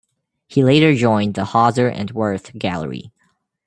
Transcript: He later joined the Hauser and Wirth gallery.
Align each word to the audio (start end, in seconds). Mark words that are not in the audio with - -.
He 0.47 0.63
later 0.63 0.95
joined 0.95 1.35
the 1.35 1.45
Hauser 1.45 1.87
and 1.87 2.09
Wirth 2.09 2.57
gallery. 2.57 3.11